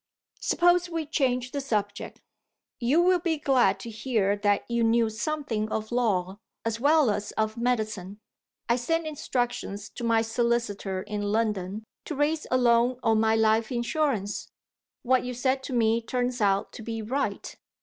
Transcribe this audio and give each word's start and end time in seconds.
Suppose 0.39 0.89
we 0.89 1.05
change 1.05 1.51
the 1.51 1.61
subject. 1.61 2.21
You 2.79 3.03
will 3.03 3.19
be 3.19 3.37
glad 3.37 3.79
to 3.81 3.91
hear 3.91 4.35
that 4.37 4.63
you 4.67 4.83
knew 4.83 5.11
something 5.11 5.71
of 5.71 5.91
law, 5.91 6.39
as 6.65 6.79
well 6.79 7.11
as 7.11 7.33
of 7.33 7.55
medicine. 7.55 8.17
I 8.67 8.77
sent 8.77 9.05
instructions 9.05 9.89
to 9.91 10.03
my 10.03 10.23
solicitor 10.23 11.03
in 11.03 11.21
London 11.31 11.83
to 12.05 12.15
raise 12.15 12.47
a 12.49 12.57
loan 12.57 12.99
on 13.03 13.19
my 13.19 13.35
life 13.35 13.71
insurance. 13.71 14.49
What 15.03 15.23
you 15.23 15.35
said 15.35 15.61
to 15.65 15.73
me 15.73 16.01
turns 16.01 16.41
out 16.41 16.71
to 16.73 16.81
be 16.81 17.03
right. 17.03 17.55